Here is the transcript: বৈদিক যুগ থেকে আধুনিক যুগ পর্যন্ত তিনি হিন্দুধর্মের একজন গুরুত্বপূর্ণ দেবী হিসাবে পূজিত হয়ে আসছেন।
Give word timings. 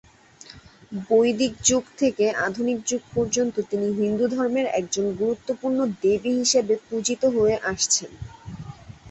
বৈদিক 1.07 1.53
যুগ 1.67 1.83
থেকে 1.97 2.25
আধুনিক 2.45 2.77
যুগ 2.85 3.01
পর্যন্ত 3.15 3.55
তিনি 3.69 3.87
হিন্দুধর্মের 3.99 4.67
একজন 4.79 5.05
গুরুত্বপূর্ণ 5.19 5.79
দেবী 6.01 6.31
হিসাবে 6.39 6.73
পূজিত 6.87 7.21
হয়ে 7.35 7.55
আসছেন। 7.71 8.11